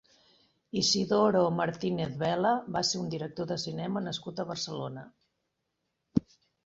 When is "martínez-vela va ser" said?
1.59-3.03